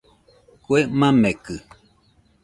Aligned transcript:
Kue 0.63 0.79
makekɨ 0.99 1.55